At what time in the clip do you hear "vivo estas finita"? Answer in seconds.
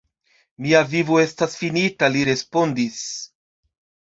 0.93-2.09